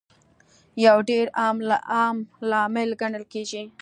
یو 0.85 0.97
ډېر 1.09 1.25
عام 1.41 1.57
لامل 2.49 2.89
ګڼل 3.01 3.23
کیږي 3.33 3.63